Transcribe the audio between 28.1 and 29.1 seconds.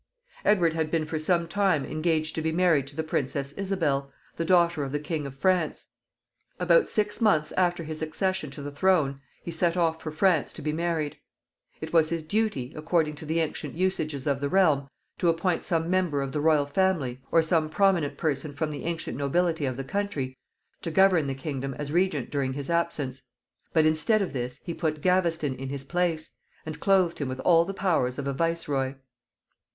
of a viceroy.